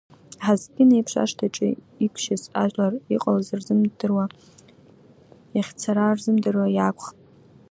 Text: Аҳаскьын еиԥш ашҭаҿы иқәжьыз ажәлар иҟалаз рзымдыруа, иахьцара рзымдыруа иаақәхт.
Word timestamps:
Аҳаскьын 0.39 0.89
еиԥш 0.95 1.13
ашҭаҿы 1.23 1.67
иқәжьыз 2.05 2.43
ажәлар 2.61 2.93
иҟалаз 3.13 3.47
рзымдыруа, 3.59 4.25
иахьцара 5.55 6.15
рзымдыруа 6.17 6.67
иаақәхт. 6.75 7.15